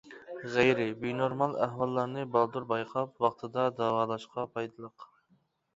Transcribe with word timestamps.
غەيرىي 0.53 0.89
بىنورمال 1.03 1.53
ئەھۋاللارنى 1.65 2.25
بالدۇر 2.37 2.67
بايقاپ، 2.73 3.25
ۋاقتىدا 3.27 3.69
داۋالاشقا 3.83 4.49
پايدىلىق. 4.57 5.11